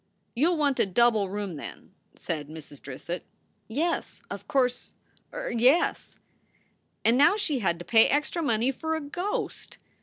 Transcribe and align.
"You 0.35 0.49
ll 0.49 0.57
want 0.57 0.79
a 0.79 0.87
double 0.87 1.29
room, 1.29 1.57
then," 1.57 1.93
said 2.17 2.49
Mrs. 2.49 2.81
Drissett. 2.81 3.21
"Yes, 3.67 4.23
of 4.31 4.47
course 4.47 4.95
er 5.31 5.51
yes." 5.55 6.17
And 7.05 7.19
now 7.19 7.35
she 7.37 7.59
had 7.59 7.77
to 7.77 7.85
pay 7.85 8.07
extra 8.07 8.41
money 8.41 8.71
for 8.71 8.95
a 8.95 9.01
ghost 9.01 9.77